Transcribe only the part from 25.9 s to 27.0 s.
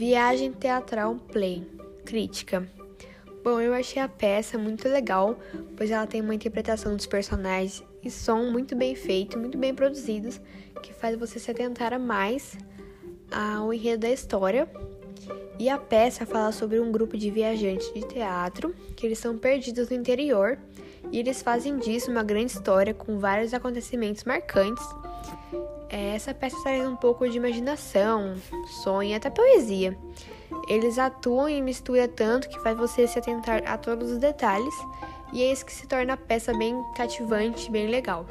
essa peça traz um